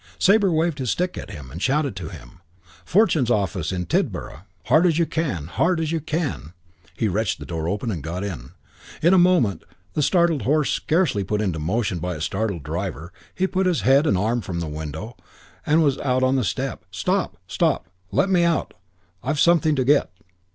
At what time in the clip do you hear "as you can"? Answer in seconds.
4.87-5.45, 5.79-6.53